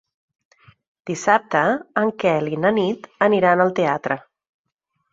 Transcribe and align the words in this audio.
Dissabte 1.09 1.61
en 2.03 2.13
Quel 2.25 2.51
i 2.57 2.61
na 2.65 2.75
Nit 2.81 3.09
aniran 3.31 3.65
al 3.69 3.79
teatre. 3.83 4.23